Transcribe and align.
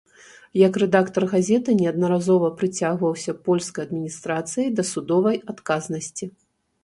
Як 0.59 0.77
рэдактар 0.83 1.23
газеты 1.33 1.73
неаднаразова 1.81 2.49
прыцягваўся 2.61 3.35
польскай 3.49 3.83
адміністрацыяй 3.87 4.67
да 4.79 4.83
судовай 4.95 5.37
адказнасці. 5.53 6.25